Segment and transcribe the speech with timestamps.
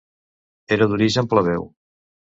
[0.77, 1.69] Era d'origen plebeu.